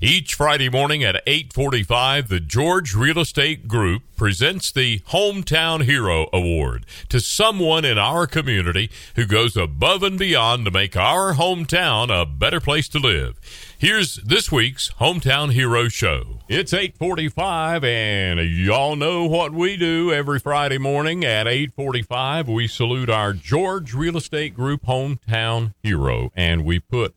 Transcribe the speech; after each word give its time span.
Each 0.00 0.34
Friday 0.34 0.68
morning 0.68 1.02
at 1.02 1.22
8:45, 1.26 2.28
the 2.28 2.40
George 2.40 2.94
Real 2.94 3.18
Estate 3.18 3.66
Group 3.66 4.02
presents 4.16 4.72
the 4.72 4.98
Hometown 5.10 5.84
Hero 5.84 6.28
Award 6.32 6.86
to 7.08 7.20
someone 7.20 7.84
in 7.84 7.98
our 7.98 8.26
community 8.26 8.90
who 9.14 9.24
goes 9.24 9.56
above 9.56 10.02
and 10.02 10.18
beyond 10.18 10.64
to 10.64 10.70
make 10.70 10.96
our 10.96 11.34
hometown 11.34 12.10
a 12.10 12.26
better 12.26 12.60
place 12.60 12.88
to 12.88 12.98
live. 12.98 13.40
Here's 13.78 14.16
this 14.16 14.50
week's 14.50 14.90
Hometown 15.00 15.52
Hero 15.52 15.88
Show. 15.88 16.40
It's 16.48 16.72
8:45 16.72 17.84
and 17.84 18.40
y'all 18.40 18.96
know 18.96 19.24
what 19.24 19.52
we 19.52 19.76
do 19.76 20.12
every 20.12 20.40
Friday 20.40 20.78
morning 20.78 21.24
at 21.24 21.46
8:45 21.46 22.48
we 22.48 22.66
salute 22.66 23.08
our 23.08 23.32
George 23.32 23.94
Real 23.94 24.16
Estate 24.16 24.54
Group 24.54 24.86
Hometown 24.86 25.74
Hero 25.82 26.32
and 26.34 26.64
we 26.64 26.80
put 26.80 27.14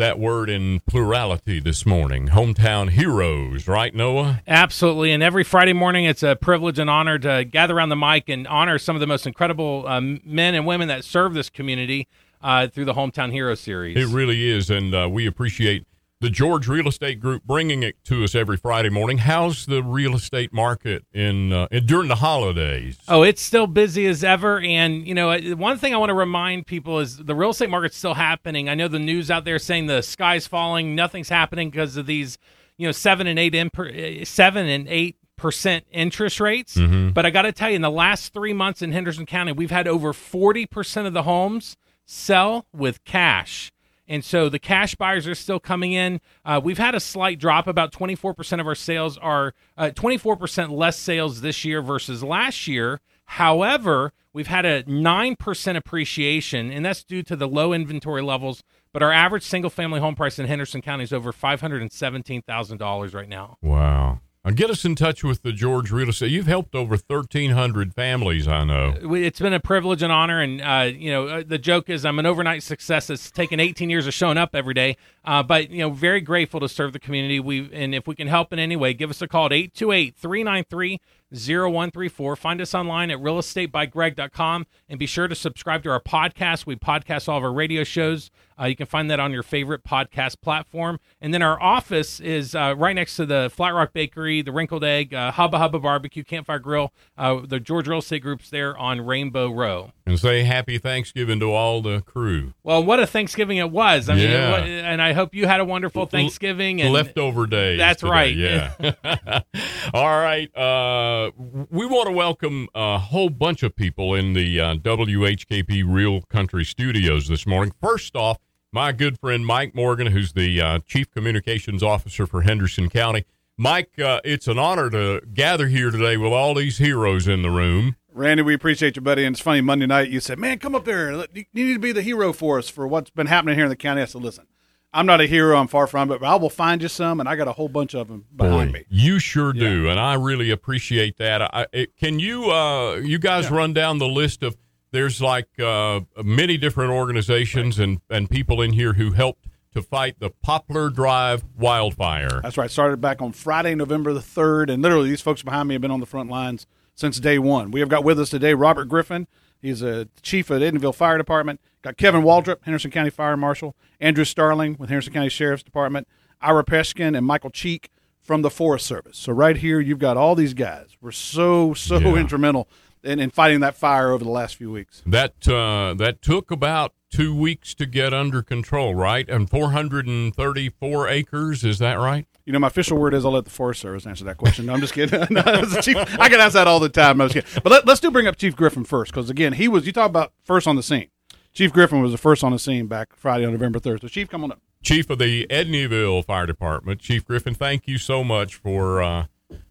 that 0.00 0.18
word 0.18 0.48
in 0.48 0.80
plurality 0.80 1.60
this 1.60 1.84
morning. 1.84 2.28
Hometown 2.28 2.88
heroes, 2.88 3.68
right, 3.68 3.94
Noah? 3.94 4.40
Absolutely. 4.48 5.12
And 5.12 5.22
every 5.22 5.44
Friday 5.44 5.74
morning, 5.74 6.06
it's 6.06 6.22
a 6.22 6.36
privilege 6.36 6.78
and 6.78 6.88
honor 6.88 7.18
to 7.18 7.44
gather 7.44 7.76
around 7.76 7.90
the 7.90 7.96
mic 7.96 8.30
and 8.30 8.48
honor 8.48 8.78
some 8.78 8.96
of 8.96 9.00
the 9.00 9.06
most 9.06 9.26
incredible 9.26 9.84
um, 9.86 10.20
men 10.24 10.54
and 10.54 10.66
women 10.66 10.88
that 10.88 11.04
serve 11.04 11.34
this 11.34 11.50
community 11.50 12.08
uh, 12.42 12.66
through 12.68 12.86
the 12.86 12.94
Hometown 12.94 13.30
Hero 13.30 13.54
series. 13.54 13.94
It 13.94 14.06
really 14.06 14.48
is. 14.48 14.70
And 14.70 14.94
uh, 14.94 15.06
we 15.10 15.26
appreciate 15.26 15.86
the 16.20 16.30
George 16.30 16.68
Real 16.68 16.86
Estate 16.86 17.18
Group 17.18 17.44
bringing 17.44 17.82
it 17.82 17.96
to 18.04 18.22
us 18.24 18.34
every 18.34 18.58
Friday 18.58 18.90
morning. 18.90 19.18
How's 19.18 19.64
the 19.64 19.82
real 19.82 20.14
estate 20.14 20.52
market 20.52 21.04
in, 21.14 21.52
uh, 21.52 21.66
in 21.70 21.86
during 21.86 22.08
the 22.08 22.16
holidays? 22.16 22.98
Oh, 23.08 23.22
it's 23.22 23.40
still 23.40 23.66
busy 23.66 24.06
as 24.06 24.22
ever. 24.22 24.60
And 24.60 25.06
you 25.06 25.14
know, 25.14 25.36
one 25.56 25.78
thing 25.78 25.94
I 25.94 25.96
want 25.96 26.10
to 26.10 26.14
remind 26.14 26.66
people 26.66 26.98
is 26.98 27.16
the 27.16 27.34
real 27.34 27.50
estate 27.50 27.70
market's 27.70 27.96
still 27.96 28.14
happening. 28.14 28.68
I 28.68 28.74
know 28.74 28.86
the 28.86 28.98
news 28.98 29.30
out 29.30 29.44
there 29.44 29.58
saying 29.58 29.86
the 29.86 30.02
sky's 30.02 30.46
falling, 30.46 30.94
nothing's 30.94 31.30
happening 31.30 31.70
because 31.70 31.96
of 31.96 32.04
these, 32.04 32.36
you 32.76 32.86
know, 32.86 32.92
seven 32.92 33.26
and 33.26 33.38
eight 33.38 33.54
imp- 33.54 34.26
seven 34.26 34.66
and 34.66 34.86
eight 34.88 35.16
percent 35.38 35.86
interest 35.90 36.38
rates. 36.38 36.76
Mm-hmm. 36.76 37.10
But 37.10 37.24
I 37.24 37.30
got 37.30 37.42
to 37.42 37.52
tell 37.52 37.70
you, 37.70 37.76
in 37.76 37.82
the 37.82 37.90
last 37.90 38.34
three 38.34 38.52
months 38.52 38.82
in 38.82 38.92
Henderson 38.92 39.24
County, 39.24 39.52
we've 39.52 39.70
had 39.70 39.88
over 39.88 40.12
forty 40.12 40.66
percent 40.66 41.06
of 41.06 41.14
the 41.14 41.22
homes 41.22 41.78
sell 42.04 42.66
with 42.74 43.02
cash. 43.04 43.72
And 44.10 44.24
so 44.24 44.48
the 44.48 44.58
cash 44.58 44.96
buyers 44.96 45.28
are 45.28 45.36
still 45.36 45.60
coming 45.60 45.92
in. 45.92 46.20
Uh, 46.44 46.60
we've 46.62 46.78
had 46.78 46.96
a 46.96 47.00
slight 47.00 47.38
drop. 47.38 47.68
About 47.68 47.92
24% 47.92 48.60
of 48.60 48.66
our 48.66 48.74
sales 48.74 49.16
are 49.16 49.54
uh, 49.78 49.90
24% 49.94 50.76
less 50.76 50.98
sales 50.98 51.42
this 51.42 51.64
year 51.64 51.80
versus 51.80 52.24
last 52.24 52.66
year. 52.66 53.00
However, 53.26 54.12
we've 54.32 54.48
had 54.48 54.66
a 54.66 54.82
9% 54.82 55.76
appreciation, 55.76 56.72
and 56.72 56.84
that's 56.84 57.04
due 57.04 57.22
to 57.22 57.36
the 57.36 57.46
low 57.46 57.72
inventory 57.72 58.20
levels. 58.20 58.64
But 58.92 59.04
our 59.04 59.12
average 59.12 59.44
single 59.44 59.70
family 59.70 60.00
home 60.00 60.16
price 60.16 60.40
in 60.40 60.46
Henderson 60.46 60.82
County 60.82 61.04
is 61.04 61.12
over 61.12 61.32
$517,000 61.32 63.14
right 63.14 63.28
now. 63.28 63.58
Wow. 63.62 64.18
Uh, 64.42 64.50
get 64.50 64.70
us 64.70 64.86
in 64.86 64.94
touch 64.94 65.22
with 65.22 65.42
the 65.42 65.52
George 65.52 65.90
Real 65.90 66.08
Estate. 66.08 66.30
You've 66.30 66.46
helped 66.46 66.74
over 66.74 66.96
thirteen 66.96 67.50
hundred 67.50 67.92
families. 67.94 68.48
I 68.48 68.64
know 68.64 68.94
it's 69.02 69.38
been 69.38 69.52
a 69.52 69.60
privilege 69.60 70.02
and 70.02 70.10
honor. 70.10 70.40
And 70.40 70.62
uh, 70.62 70.90
you 70.96 71.10
know, 71.12 71.28
uh, 71.28 71.42
the 71.46 71.58
joke 71.58 71.90
is 71.90 72.06
I'm 72.06 72.18
an 72.18 72.24
overnight 72.24 72.62
success. 72.62 73.10
It's 73.10 73.30
taken 73.30 73.60
18 73.60 73.90
years 73.90 74.06
of 74.06 74.14
showing 74.14 74.38
up 74.38 74.54
every 74.54 74.72
day. 74.72 74.96
Uh, 75.26 75.42
but 75.42 75.70
you 75.70 75.80
know, 75.80 75.90
very 75.90 76.22
grateful 76.22 76.58
to 76.60 76.70
serve 76.70 76.94
the 76.94 76.98
community. 76.98 77.38
We 77.38 77.68
and 77.70 77.94
if 77.94 78.06
we 78.06 78.14
can 78.14 78.28
help 78.28 78.50
in 78.50 78.58
any 78.58 78.76
way, 78.76 78.94
give 78.94 79.10
us 79.10 79.20
a 79.20 79.28
call 79.28 79.44
at 79.44 79.52
828 79.52 80.16
393 80.16 81.00
0134. 81.32 82.36
Find 82.36 82.60
us 82.62 82.74
online 82.74 83.10
at 83.10 83.18
realestatebygreg.com 83.18 84.66
and 84.88 84.98
be 84.98 85.06
sure 85.06 85.28
to 85.28 85.34
subscribe 85.34 85.82
to 85.82 85.90
our 85.90 86.00
podcast. 86.00 86.64
We 86.64 86.76
podcast 86.76 87.28
all 87.28 87.36
of 87.36 87.44
our 87.44 87.52
radio 87.52 87.84
shows. 87.84 88.30
Uh, 88.60 88.66
you 88.66 88.76
can 88.76 88.86
find 88.86 89.10
that 89.10 89.18
on 89.18 89.32
your 89.32 89.42
favorite 89.42 89.84
podcast 89.84 90.40
platform. 90.40 91.00
And 91.20 91.32
then 91.32 91.42
our 91.42 91.60
office 91.62 92.20
is 92.20 92.54
uh, 92.54 92.74
right 92.76 92.94
next 92.94 93.16
to 93.16 93.26
the 93.26 93.50
Flat 93.54 93.74
Rock 93.74 93.92
Bakery, 93.92 94.42
the 94.42 94.52
Wrinkled 94.52 94.84
Egg, 94.84 95.14
uh, 95.14 95.32
Hubba 95.32 95.58
Hubba 95.58 95.78
Barbecue, 95.78 96.24
Campfire 96.24 96.58
Grill, 96.58 96.92
uh, 97.16 97.40
the 97.46 97.58
George 97.58 97.88
Real 97.88 98.00
Estate 98.00 98.22
Group's 98.22 98.50
there 98.50 98.76
on 98.76 99.00
Rainbow 99.00 99.50
Row. 99.50 99.92
And 100.04 100.18
say 100.18 100.42
happy 100.42 100.78
Thanksgiving 100.78 101.40
to 101.40 101.52
all 101.52 101.80
the 101.80 102.02
crew. 102.02 102.52
Well, 102.62 102.84
what 102.84 103.00
a 103.00 103.06
Thanksgiving 103.06 103.58
it 103.58 103.70
was. 103.70 104.08
I 104.08 104.14
mean, 104.16 104.30
yeah. 104.30 104.56
and 104.56 105.00
I 105.00 105.12
hope 105.12 105.34
you 105.34 105.46
had 105.46 105.60
a 105.60 105.64
wonderful 105.64 106.06
Thanksgiving. 106.06 106.82
And 106.82 106.92
Leftover 106.92 107.46
day. 107.46 107.76
That's 107.76 108.00
today. 108.00 108.10
right. 108.10 108.34
Yeah. 108.34 108.74
all 109.94 110.20
right. 110.20 110.54
Uh, 110.56 111.30
we 111.70 111.86
want 111.86 112.08
to 112.08 112.12
welcome 112.12 112.68
a 112.74 112.98
whole 112.98 113.30
bunch 113.30 113.62
of 113.62 113.74
people 113.74 114.14
in 114.14 114.32
the 114.32 114.60
uh, 114.60 114.74
WHKP 114.74 115.84
Real 115.86 116.22
Country 116.22 116.64
Studios 116.64 117.28
this 117.28 117.46
morning. 117.46 117.72
First 117.80 118.16
off, 118.16 118.38
my 118.72 118.92
good 118.92 119.18
friend 119.18 119.44
Mike 119.44 119.74
Morgan, 119.74 120.08
who's 120.08 120.32
the 120.32 120.60
uh, 120.60 120.78
Chief 120.86 121.10
Communications 121.10 121.82
Officer 121.82 122.26
for 122.26 122.42
Henderson 122.42 122.88
County. 122.88 123.24
Mike, 123.56 123.98
uh, 123.98 124.20
it's 124.24 124.46
an 124.46 124.58
honor 124.58 124.88
to 124.90 125.20
gather 125.34 125.66
here 125.66 125.90
today 125.90 126.16
with 126.16 126.32
all 126.32 126.54
these 126.54 126.78
heroes 126.78 127.28
in 127.28 127.42
the 127.42 127.50
room. 127.50 127.96
Randy, 128.12 128.42
we 128.42 128.54
appreciate 128.54 128.96
you, 128.96 129.02
buddy. 129.02 129.24
And 129.24 129.34
it's 129.34 129.42
funny, 129.42 129.60
Monday 129.60 129.86
night 129.86 130.08
you 130.08 130.20
said, 130.20 130.38
man, 130.38 130.58
come 130.58 130.74
up 130.74 130.84
there. 130.84 131.12
You 131.12 131.44
need 131.52 131.74
to 131.74 131.78
be 131.78 131.92
the 131.92 132.02
hero 132.02 132.32
for 132.32 132.58
us 132.58 132.68
for 132.68 132.86
what's 132.86 133.10
been 133.10 133.26
happening 133.26 133.56
here 133.56 133.64
in 133.64 133.70
the 133.70 133.76
county. 133.76 134.02
I 134.02 134.06
said, 134.06 134.22
listen, 134.22 134.46
I'm 134.92 135.06
not 135.06 135.20
a 135.20 135.26
hero. 135.26 135.56
I'm 135.56 135.68
far 135.68 135.86
from 135.86 136.10
it, 136.10 136.20
but 136.20 136.26
I 136.26 136.36
will 136.36 136.50
find 136.50 136.82
you 136.82 136.88
some, 136.88 137.20
and 137.20 137.28
I 137.28 137.36
got 137.36 137.48
a 137.48 137.52
whole 137.52 137.68
bunch 137.68 137.94
of 137.94 138.08
them 138.08 138.24
behind 138.34 138.72
Boy, 138.72 138.78
me. 138.78 138.84
You 138.88 139.18
sure 139.18 139.52
do, 139.52 139.88
and 139.88 140.00
I 140.00 140.14
really 140.14 140.50
appreciate 140.50 141.18
that. 141.18 141.42
I, 141.42 141.66
it, 141.72 141.96
can 141.96 142.18
you, 142.18 142.50
uh, 142.50 142.94
you 142.96 143.18
guys, 143.18 143.50
yeah. 143.50 143.56
run 143.56 143.72
down 143.74 143.98
the 143.98 144.08
list 144.08 144.42
of 144.42 144.56
there's 144.92 145.20
like 145.20 145.48
uh, 145.58 146.00
many 146.22 146.56
different 146.56 146.90
organizations 146.90 147.78
right. 147.78 147.88
and, 147.88 148.00
and 148.10 148.30
people 148.30 148.60
in 148.60 148.72
here 148.72 148.94
who 148.94 149.12
helped 149.12 149.46
to 149.72 149.82
fight 149.82 150.18
the 150.18 150.30
Poplar 150.30 150.90
Drive 150.90 151.44
wildfire. 151.56 152.40
That's 152.42 152.56
right. 152.56 152.70
Started 152.70 153.00
back 153.00 153.22
on 153.22 153.32
Friday, 153.32 153.74
November 153.74 154.12
the 154.12 154.20
3rd, 154.20 154.72
and 154.72 154.82
literally 154.82 155.08
these 155.08 155.20
folks 155.20 155.42
behind 155.42 155.68
me 155.68 155.74
have 155.74 155.82
been 155.82 155.90
on 155.90 156.00
the 156.00 156.06
front 156.06 156.28
lines 156.28 156.66
since 156.94 157.20
day 157.20 157.38
one. 157.38 157.70
We 157.70 157.80
have 157.80 157.88
got 157.88 158.04
with 158.04 158.18
us 158.18 158.30
today 158.30 158.54
Robert 158.54 158.86
Griffin. 158.86 159.26
He's 159.62 159.82
a 159.82 160.08
chief 160.22 160.50
of 160.50 160.60
the 160.60 160.66
Edneyville 160.66 160.94
Fire 160.94 161.18
Department. 161.18 161.60
Got 161.82 161.96
Kevin 161.96 162.22
Waldrop, 162.22 162.56
Henderson 162.62 162.90
County 162.90 163.10
Fire 163.10 163.36
Marshal. 163.36 163.76
Andrew 164.00 164.24
Starling 164.24 164.76
with 164.78 164.88
Henderson 164.88 165.12
County 165.12 165.28
Sheriff's 165.28 165.62
Department. 165.62 166.08
Ira 166.40 166.64
Peshkin 166.64 167.14
and 167.14 167.26
Michael 167.26 167.50
Cheek 167.50 167.90
from 168.22 168.42
the 168.42 168.50
Forest 168.50 168.86
Service. 168.86 169.18
So 169.18 169.32
right 169.32 169.56
here, 169.56 169.80
you've 169.80 169.98
got 169.98 170.16
all 170.16 170.34
these 170.34 170.54
guys. 170.54 170.96
We're 171.00 171.10
so 171.10 171.74
so 171.74 171.98
yeah. 171.98 172.16
instrumental 172.16 172.68
in, 173.02 173.18
in 173.20 173.30
fighting 173.30 173.60
that 173.60 173.74
fire 173.74 174.12
over 174.12 174.24
the 174.24 174.30
last 174.30 174.56
few 174.56 174.70
weeks. 174.70 175.02
That 175.06 175.48
uh, 175.48 175.94
that 175.94 176.22
took 176.22 176.50
about 176.50 176.94
two 177.10 177.34
weeks 177.34 177.74
to 177.74 177.86
get 177.86 178.14
under 178.14 178.42
control, 178.42 178.94
right? 178.94 179.28
And 179.28 179.50
434 179.50 181.08
acres, 181.08 181.64
is 181.64 181.78
that 181.78 181.94
right? 181.94 182.26
You 182.46 182.52
know, 182.52 182.58
my 182.58 182.68
official 182.68 182.98
word 182.98 183.14
is 183.14 183.24
I'll 183.24 183.32
let 183.32 183.44
the 183.44 183.50
Forest 183.50 183.80
Service 183.80 184.06
answer 184.06 184.24
that 184.24 184.36
question. 184.36 184.66
No, 184.66 184.72
I'm 184.72 184.80
just 184.80 184.94
kidding. 184.94 185.20
no, 185.30 185.42
Chief, 185.80 185.96
I 186.18 186.28
get 186.28 186.40
asked 186.40 186.54
that 186.54 186.66
all 186.66 186.80
the 186.80 186.88
time. 186.88 187.18
No, 187.18 187.28
but 187.28 187.66
let, 187.66 187.88
us 187.88 188.00
do 188.00 188.10
bring 188.10 188.26
up 188.26 188.36
Chief 188.36 188.56
Griffin 188.56 188.84
first, 188.84 189.12
because 189.12 189.30
again, 189.30 189.54
he 189.54 189.68
was. 189.68 189.86
You 189.86 189.92
talk 189.92 190.08
about 190.08 190.32
first 190.44 190.66
on 190.66 190.76
the 190.76 190.82
scene. 190.82 191.08
Chief 191.52 191.72
Griffin 191.72 192.00
was 192.00 192.12
the 192.12 192.18
first 192.18 192.44
on 192.44 192.52
the 192.52 192.58
scene 192.58 192.86
back 192.86 193.14
Friday 193.16 193.44
on 193.44 193.52
November 193.52 193.80
3rd. 193.80 194.02
So, 194.02 194.08
Chief, 194.08 194.28
come 194.28 194.44
on 194.44 194.52
up. 194.52 194.60
Chief 194.82 195.10
of 195.10 195.18
the 195.18 195.46
Edneyville 195.48 196.24
Fire 196.24 196.46
Department, 196.46 197.00
Chief 197.00 197.24
Griffin. 197.24 197.54
Thank 197.54 197.86
you 197.86 197.98
so 197.98 198.24
much 198.24 198.54
for. 198.54 199.02
Uh, 199.02 199.26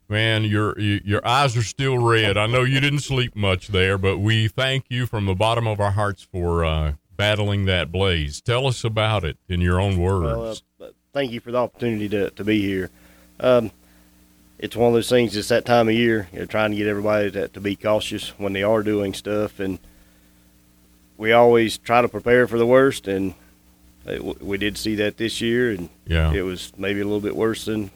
Man, 0.10 0.44
your 0.44 0.78
your 0.80 1.26
eyes 1.26 1.56
are 1.56 1.62
still 1.62 2.00
red. 2.00 2.36
I 2.36 2.48
know 2.48 2.64
you 2.64 2.80
didn't 2.80 3.02
sleep 3.02 3.36
much 3.36 3.68
there, 3.68 3.96
but 3.96 4.18
we 4.18 4.48
thank 4.48 4.86
you 4.90 5.06
from 5.06 5.28
the 5.28 5.36
bottom 5.36 5.68
of 5.68 5.80
our 5.80 5.92
hearts 5.92 6.24
for 6.24 6.66
uh, 6.66 6.94
battling 7.16 7.66
that 7.66 7.92
blaze. 7.92 8.42
Tell 8.42 8.66
us 8.66 8.84
about 8.84 9.24
it 9.24 9.38
in 9.48 9.62
your 9.62 9.80
own 9.80 10.00
words. 10.00 10.64
Well, 10.80 10.90
uh, 10.90 10.94
thank 11.14 11.32
you 11.32 11.40
for 11.40 11.52
the 11.52 11.60
opportunity 11.60 12.10
to, 12.10 12.32
to 12.32 12.44
be 12.44 12.60
here. 12.60 12.90
Um, 13.40 13.70
it's 14.58 14.76
one 14.76 14.88
of 14.88 14.94
those 14.96 15.10
things. 15.10 15.38
It's 15.38 15.50
that 15.50 15.64
time 15.64 15.88
of 15.88 15.94
year. 15.94 16.28
You 16.34 16.40
know, 16.40 16.46
trying 16.46 16.72
to 16.72 16.78
get 16.78 16.88
everybody 16.88 17.30
to, 17.30 17.48
to 17.48 17.62
be 17.62 17.76
cautious 17.76 18.30
when 18.40 18.54
they 18.54 18.64
are 18.64 18.82
doing 18.82 19.14
stuff, 19.14 19.60
and 19.60 19.78
we 21.18 21.34
always 21.34 21.78
try 21.78 22.02
to 22.02 22.10
prepare 22.10 22.48
for 22.48 22.58
the 22.58 22.66
worst. 22.66 23.08
And 23.08 23.36
it, 24.08 24.42
we 24.42 24.58
did 24.58 24.76
see 24.76 24.96
that 24.96 25.18
this 25.18 25.40
year, 25.40 25.70
and 25.70 25.90
yeah. 26.08 26.34
it 26.34 26.42
was 26.42 26.74
maybe 26.78 27.00
a 27.00 27.06
little 27.06 27.22
bit 27.22 27.36
worse 27.36 27.66
than 27.66 27.92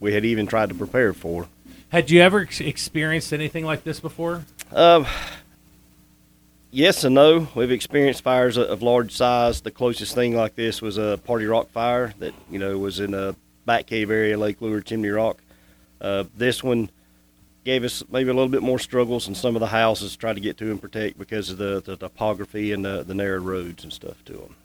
we 0.00 0.12
had 0.12 0.24
even 0.24 0.46
tried 0.46 0.68
to 0.68 0.74
prepare 0.74 1.12
for. 1.12 1.48
Had 1.88 2.10
you 2.10 2.20
ever 2.20 2.40
experienced 2.40 3.32
anything 3.32 3.64
like 3.64 3.84
this 3.84 4.00
before? 4.00 4.44
Um, 4.72 5.06
yes 6.70 7.04
and 7.04 7.14
no. 7.14 7.48
We've 7.54 7.70
experienced 7.70 8.22
fires 8.22 8.56
of 8.56 8.82
large 8.82 9.12
size. 9.12 9.60
The 9.60 9.70
closest 9.70 10.14
thing 10.14 10.34
like 10.34 10.56
this 10.56 10.82
was 10.82 10.98
a 10.98 11.20
Party 11.24 11.46
Rock 11.46 11.70
fire 11.70 12.14
that 12.18 12.34
you 12.50 12.58
know 12.58 12.78
was 12.78 13.00
in 13.00 13.14
a 13.14 13.36
back 13.64 13.86
cave 13.86 14.10
area, 14.10 14.36
Lake 14.36 14.60
Lure, 14.60 14.80
Chimney 14.80 15.08
Rock. 15.08 15.38
Uh, 16.00 16.24
this 16.36 16.62
one, 16.62 16.90
gave 17.64 17.82
us 17.82 18.04
maybe 18.10 18.30
a 18.30 18.34
little 18.34 18.48
bit 18.48 18.62
more 18.62 18.78
struggles 18.78 19.26
in 19.26 19.34
some 19.34 19.56
of 19.56 19.60
the 19.60 19.66
houses 19.66 20.12
to 20.12 20.18
try 20.18 20.32
to 20.32 20.40
get 20.40 20.56
to 20.58 20.70
and 20.70 20.80
protect 20.80 21.18
because 21.18 21.50
of 21.50 21.58
the, 21.58 21.82
the 21.84 21.96
topography 21.96 22.72
and 22.72 22.84
the, 22.84 23.02
the 23.02 23.14
narrow 23.14 23.40
roads 23.40 23.82
and 23.82 23.92
stuff 23.92 24.22
to 24.26 24.34
them. 24.34 24.56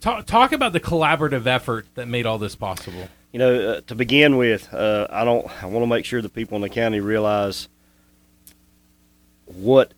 Talk, 0.00 0.26
talk 0.26 0.52
about 0.52 0.72
the 0.72 0.80
collaborative 0.80 1.46
effort 1.46 1.86
that 1.94 2.08
made 2.08 2.24
all 2.24 2.38
this 2.38 2.56
possible. 2.56 3.08
You 3.32 3.38
know, 3.38 3.70
uh, 3.70 3.80
to 3.82 3.94
begin 3.94 4.36
with, 4.38 4.72
uh, 4.72 5.06
I 5.10 5.24
don't. 5.24 5.46
I 5.62 5.66
want 5.66 5.82
to 5.82 5.86
make 5.86 6.04
sure 6.06 6.22
the 6.22 6.30
people 6.30 6.56
in 6.56 6.62
the 6.62 6.70
county 6.70 7.00
realize 7.00 7.68
what 9.44 9.92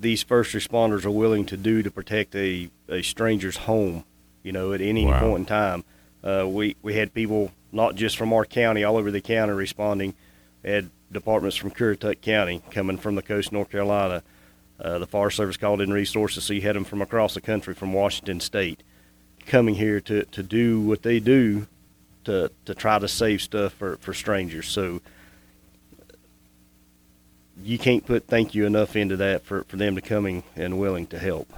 these 0.00 0.22
first 0.22 0.54
responders 0.54 1.04
are 1.04 1.10
willing 1.10 1.44
to 1.46 1.56
do 1.56 1.82
to 1.82 1.90
protect 1.90 2.34
a, 2.34 2.70
a 2.88 3.02
stranger's 3.02 3.58
home. 3.58 4.04
You 4.42 4.52
know, 4.52 4.72
at 4.72 4.80
any 4.80 5.04
Wow. 5.04 5.20
point 5.20 5.40
in 5.40 5.44
time, 5.44 5.84
uh, 6.24 6.46
we 6.48 6.76
we 6.80 6.94
had 6.94 7.12
people 7.12 7.52
not 7.70 7.96
just 7.96 8.16
from 8.16 8.32
our 8.32 8.46
county, 8.46 8.82
all 8.82 8.96
over 8.96 9.10
the 9.10 9.20
county 9.20 9.52
responding. 9.52 10.14
We 10.62 10.70
had 10.70 10.90
departments 11.12 11.56
from 11.56 11.70
Currituck 11.70 12.22
County 12.22 12.62
coming 12.70 12.96
from 12.96 13.14
the 13.14 13.22
coast 13.22 13.48
of 13.48 13.52
North 13.54 13.70
Carolina. 13.70 14.22
Uh, 14.80 14.98
the 14.98 15.06
Forest 15.06 15.36
Service 15.36 15.56
called 15.58 15.82
in 15.82 15.92
resources, 15.92 16.44
so 16.44 16.54
you 16.54 16.60
had 16.62 16.76
them 16.76 16.84
from 16.84 17.02
across 17.02 17.34
the 17.34 17.40
country, 17.40 17.74
from 17.74 17.92
Washington 17.92 18.40
State, 18.40 18.82
coming 19.44 19.74
here 19.74 20.00
to, 20.00 20.24
to 20.26 20.42
do 20.42 20.80
what 20.80 21.02
they 21.02 21.18
do 21.18 21.66
to 22.24 22.50
to 22.64 22.74
try 22.74 22.98
to 22.98 23.08
save 23.08 23.42
stuff 23.42 23.72
for, 23.74 23.96
for 23.98 24.14
strangers. 24.14 24.68
So 24.68 25.00
you 27.62 27.78
can't 27.78 28.06
put 28.06 28.26
thank 28.26 28.54
you 28.54 28.66
enough 28.66 28.96
into 28.96 29.16
that 29.16 29.44
for, 29.44 29.64
for 29.64 29.76
them 29.76 29.94
to 29.96 30.00
coming 30.00 30.42
and 30.56 30.78
willing 30.78 31.06
to 31.08 31.18
help. 31.18 31.52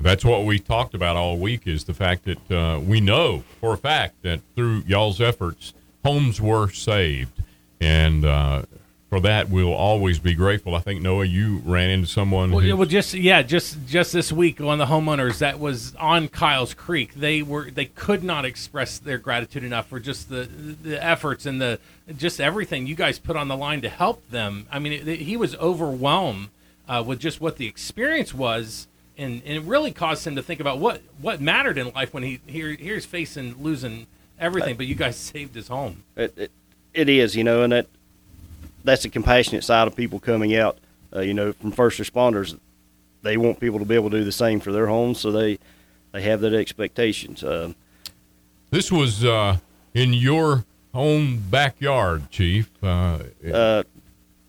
That's 0.00 0.24
what 0.24 0.44
we 0.44 0.58
talked 0.58 0.94
about 0.94 1.16
all 1.16 1.38
week 1.38 1.66
is 1.66 1.84
the 1.84 1.94
fact 1.94 2.24
that 2.24 2.50
uh, 2.50 2.78
we 2.78 3.00
know 3.00 3.42
for 3.60 3.74
a 3.74 3.76
fact 3.76 4.22
that 4.22 4.40
through 4.54 4.84
y'all's 4.86 5.20
efforts, 5.20 5.74
homes 6.04 6.40
were 6.40 6.70
saved. 6.70 7.42
And 7.80 8.24
uh, 8.24 8.62
for 9.08 9.20
that, 9.20 9.48
we'll 9.48 9.72
always 9.72 10.18
be 10.18 10.34
grateful. 10.34 10.74
I 10.74 10.80
think, 10.80 11.00
Noah, 11.00 11.24
you 11.24 11.62
ran 11.64 11.88
into 11.88 12.06
someone 12.06 12.50
Well, 12.50 12.60
who, 12.60 12.68
yeah, 12.68 12.74
well, 12.74 12.86
just 12.86 13.14
yeah, 13.14 13.40
just 13.40 13.86
just 13.86 14.12
this 14.12 14.30
week, 14.30 14.60
on 14.60 14.76
the 14.76 14.86
homeowners 14.86 15.38
that 15.38 15.58
was 15.58 15.94
on 15.96 16.28
Kyle's 16.28 16.74
Creek, 16.74 17.14
they 17.14 17.42
were 17.42 17.70
they 17.70 17.86
could 17.86 18.22
not 18.22 18.44
express 18.44 18.98
their 18.98 19.16
gratitude 19.16 19.64
enough 19.64 19.86
for 19.86 19.98
just 19.98 20.28
the 20.28 20.42
the 20.44 21.02
efforts 21.02 21.46
and 21.46 21.58
the 21.60 21.80
just 22.16 22.38
everything 22.38 22.86
you 22.86 22.94
guys 22.94 23.18
put 23.18 23.34
on 23.34 23.48
the 23.48 23.56
line 23.56 23.80
to 23.80 23.88
help 23.88 24.28
them. 24.30 24.66
I 24.70 24.78
mean, 24.78 24.92
it, 24.92 25.20
he 25.20 25.38
was 25.38 25.54
overwhelmed 25.56 26.48
uh, 26.86 27.02
with 27.06 27.18
just 27.18 27.40
what 27.40 27.56
the 27.56 27.66
experience 27.66 28.34
was, 28.34 28.88
and, 29.16 29.42
and 29.46 29.56
it 29.56 29.62
really 29.62 29.92
caused 29.92 30.26
him 30.26 30.36
to 30.36 30.42
think 30.42 30.60
about 30.60 30.78
what 30.78 31.00
what 31.18 31.40
mattered 31.40 31.78
in 31.78 31.92
life 31.92 32.12
when 32.12 32.22
he 32.22 32.40
here 32.46 32.74
here's 32.74 33.06
facing 33.06 33.62
losing 33.62 34.06
everything. 34.38 34.76
But 34.76 34.86
you 34.86 34.94
guys 34.94 35.16
saved 35.16 35.54
his 35.54 35.68
home. 35.68 36.04
It, 36.14 36.36
it, 36.36 36.50
it 36.92 37.08
is, 37.08 37.36
you 37.36 37.44
know, 37.44 37.62
and 37.62 37.72
that 37.72 37.86
that's 38.88 39.02
the 39.02 39.08
compassionate 39.08 39.64
side 39.64 39.86
of 39.86 39.94
people 39.94 40.18
coming 40.18 40.56
out. 40.56 40.78
Uh, 41.14 41.20
you 41.20 41.34
know, 41.34 41.52
from 41.52 41.72
first 41.72 41.98
responders, 42.00 42.58
they 43.22 43.36
want 43.36 43.60
people 43.60 43.78
to 43.78 43.84
be 43.84 43.94
able 43.94 44.10
to 44.10 44.18
do 44.18 44.24
the 44.24 44.32
same 44.32 44.60
for 44.60 44.72
their 44.72 44.86
homes, 44.86 45.18
so 45.20 45.30
they 45.30 45.58
they 46.12 46.22
have 46.22 46.40
that 46.40 46.54
expectations. 46.54 47.42
Uh, 47.44 47.72
this 48.70 48.90
was 48.92 49.24
uh, 49.24 49.58
in 49.94 50.12
your 50.12 50.64
own 50.94 51.38
backyard, 51.38 52.30
Chief. 52.30 52.70
Uh, 52.82 53.18
uh, 53.52 53.82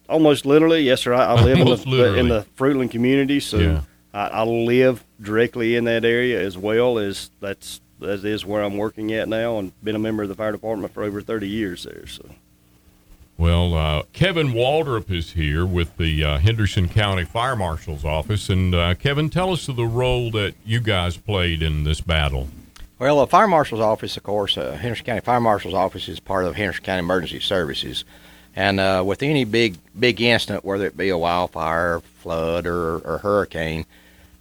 almost 0.08 0.46
literally, 0.46 0.82
yes, 0.82 1.02
sir. 1.02 1.14
I, 1.14 1.26
I 1.26 1.44
live 1.44 1.60
in 1.60 1.66
the, 1.68 2.16
in 2.18 2.28
the 2.30 2.46
Fruitland 2.58 2.92
community, 2.92 3.40
so 3.40 3.58
Yeah. 3.58 3.82
I, 4.14 4.28
I 4.28 4.44
live 4.44 5.04
directly 5.22 5.76
in 5.76 5.86
that 5.86 6.04
area 6.04 6.42
as 6.42 6.58
well 6.58 6.98
as 6.98 7.30
that's 7.40 7.82
that 8.00 8.24
is 8.24 8.46
where 8.46 8.64
I'm 8.64 8.78
working 8.78 9.14
at 9.14 9.28
now, 9.28 9.60
and 9.60 9.72
been 9.84 9.96
a 9.96 10.00
member 10.00 10.24
of 10.24 10.30
the 10.30 10.36
fire 10.36 10.54
department 10.54 10.94
for 10.94 11.04
over 11.04 11.22
30 11.22 11.48
years 11.48 11.84
there. 11.84 12.08
So. 12.08 12.24
Well, 13.40 13.74
uh, 13.74 14.04
Kevin 14.12 14.50
Waldrop 14.50 15.10
is 15.10 15.32
here 15.32 15.66
with 15.66 15.96
the 15.96 16.26
uh, 16.26 16.40
Henderson 16.40 16.90
County 16.90 17.24
Fire 17.24 17.56
Marshal's 17.56 18.04
office. 18.04 18.50
And 18.50 18.76
uh, 18.76 18.96
Kevin, 18.96 19.30
tell 19.30 19.54
us 19.54 19.70
of 19.70 19.78
the 19.78 19.86
role 19.86 20.30
that 20.32 20.56
you 20.66 20.82
guys 20.82 21.16
played 21.16 21.64
in 21.64 21.86
this 21.86 22.02
battle. 22.02 22.50
Well, 23.00 23.22
the 23.22 23.28
fire 23.28 23.48
marshal's 23.48 23.80
office, 23.80 24.18
of 24.18 24.24
course, 24.24 24.58
uh, 24.58 24.74
Henderson 24.74 25.06
County 25.06 25.22
Fire 25.22 25.40
Marshal's 25.40 25.74
office 25.74 26.10
is 26.10 26.20
part 26.20 26.44
of 26.44 26.56
Henderson 26.58 26.84
County 26.84 27.00
Emergency 27.00 27.40
Services, 27.40 28.04
and 28.58 28.78
uh, 28.78 29.04
with 29.06 29.24
any 29.24 29.46
big 29.46 29.78
big 29.98 30.20
incident, 30.20 30.66
whether 30.66 30.86
it 30.86 30.98
be 30.98 31.08
a 31.08 31.18
wildfire, 31.18 32.02
flood, 32.02 32.68
or, 32.68 32.98
or 32.98 33.20
hurricane, 33.20 33.86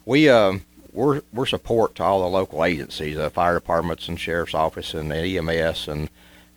we 0.05 0.27
um, 0.27 0.65
we're 0.91 1.21
we're 1.31 1.45
support 1.45 1.95
to 1.95 2.03
all 2.03 2.19
the 2.19 2.27
local 2.27 2.65
agencies, 2.65 3.17
uh, 3.17 3.29
fire 3.29 3.53
departments 3.53 4.09
and 4.09 4.19
sheriff's 4.19 4.53
office 4.53 4.93
and 4.93 5.09
the 5.09 5.37
EMS, 5.37 5.87
and 5.87 6.09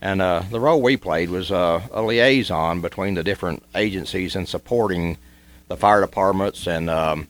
and 0.02 0.20
uh, 0.20 0.42
the 0.50 0.58
role 0.58 0.82
we 0.82 0.96
played 0.96 1.30
was 1.30 1.52
uh, 1.52 1.80
a 1.92 2.02
liaison 2.02 2.80
between 2.80 3.14
the 3.14 3.22
different 3.22 3.62
agencies 3.76 4.34
and 4.34 4.48
supporting 4.48 5.16
the 5.68 5.76
fire 5.76 6.00
departments 6.00 6.66
and 6.66 6.90
um, 6.90 7.28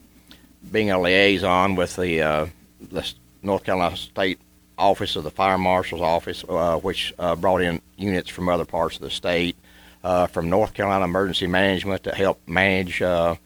being 0.71 0.89
a 0.89 0.99
liaison 0.99 1.75
with 1.75 1.95
the 1.95 2.19
uh, 2.21 2.47
the 2.91 3.13
North 3.43 3.63
Carolina 3.63 3.95
State 3.95 4.39
Office 4.75 5.15
of 5.15 5.23
the 5.23 5.29
Fire 5.29 5.59
Marshal's 5.59 6.01
Office, 6.01 6.43
uh, 6.49 6.79
which 6.79 7.13
uh, 7.19 7.35
brought 7.35 7.61
in 7.61 7.79
units 7.95 8.31
from 8.31 8.49
other 8.49 8.65
parts 8.65 8.95
of 8.95 9.03
the 9.03 9.11
state, 9.11 9.55
uh, 10.03 10.25
from 10.25 10.49
North 10.49 10.73
Carolina 10.73 11.05
Emergency 11.05 11.45
Management 11.45 12.03
to 12.03 12.15
help 12.15 12.41
manage 12.47 12.99
the 12.99 13.37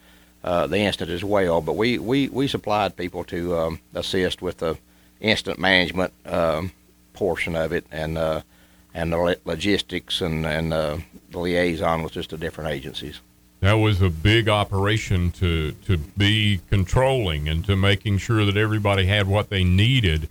incident 0.71 1.11
as 1.11 1.25
well. 1.25 1.59
But 1.59 1.73
we, 1.73 1.99
we, 1.99 2.29
we 2.29 2.47
supplied 2.47 2.95
people 2.95 3.25
to 3.25 3.57
um, 3.57 3.79
assist 3.93 4.41
with 4.41 4.59
the 4.59 4.77
incident 5.19 5.59
management 5.59 6.13
um, 6.25 6.71
portion 7.11 7.57
of 7.57 7.73
it 7.73 7.85
and 7.91 8.17
and 8.97 9.13
the 9.13 9.37
logistics 9.45 10.21
and, 10.21 10.43
and 10.43 10.73
uh, 10.73 10.97
the 11.29 11.37
liaison 11.37 12.01
with 12.01 12.13
just 12.13 12.31
the 12.31 12.37
different 12.37 12.71
agencies. 12.71 13.19
That 13.59 13.73
was 13.73 14.01
a 14.01 14.09
big 14.09 14.49
operation 14.49 15.29
to, 15.31 15.73
to 15.85 15.97
be 15.97 16.61
controlling 16.69 17.47
and 17.47 17.63
to 17.65 17.75
making 17.75 18.17
sure 18.17 18.43
that 18.43 18.57
everybody 18.57 19.05
had 19.05 19.27
what 19.27 19.49
they 19.49 19.63
needed 19.63 20.29